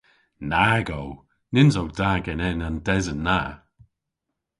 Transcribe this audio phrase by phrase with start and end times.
[0.51, 1.03] Nag o!
[1.53, 3.39] Nyns o da genen an desen na.